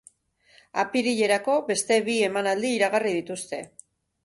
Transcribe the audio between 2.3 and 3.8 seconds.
emanaldi iragarri dituzte.